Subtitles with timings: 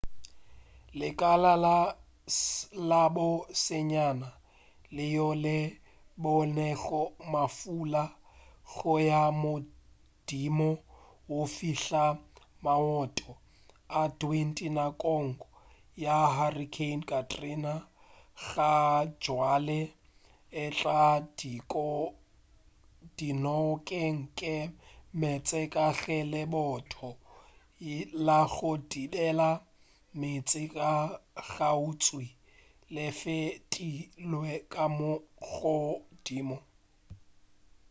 [0.99, 1.51] lekala
[2.89, 3.27] la bo
[3.63, 4.27] senyane
[4.95, 5.57] leo le
[6.21, 8.03] bonego mafula
[8.73, 10.69] go ya godimo
[11.29, 12.05] go fihla
[12.65, 13.29] maoto
[13.99, 15.31] a 20 nakong
[16.03, 17.73] ya hurricane katrina
[18.51, 19.79] gabjale
[20.63, 21.01] e tla
[23.17, 24.53] dinokeng ke
[25.19, 27.09] meetse ka ge lebotho
[28.25, 29.49] la go thibela
[30.19, 30.91] meetse la
[31.49, 32.27] kgauswi
[32.93, 34.83] le fetilwe ka
[35.55, 36.57] godimo